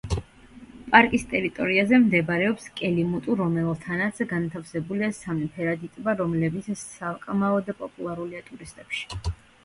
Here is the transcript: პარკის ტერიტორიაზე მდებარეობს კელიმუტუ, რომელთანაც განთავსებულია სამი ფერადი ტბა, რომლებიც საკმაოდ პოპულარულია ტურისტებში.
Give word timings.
პარკის 0.93 1.23
ტერიტორიაზე 1.31 1.97
მდებარეობს 2.05 2.63
კელიმუტუ, 2.79 3.35
რომელთანაც 3.41 4.21
განთავსებულია 4.31 5.09
სამი 5.17 5.45
ფერადი 5.57 5.89
ტბა, 5.97 6.15
რომლებიც 6.23 6.71
საკმაოდ 6.85 7.69
პოპულარულია 7.83 8.41
ტურისტებში. 8.49 9.05